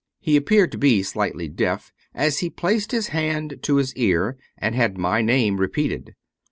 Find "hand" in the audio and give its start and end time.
3.09-3.59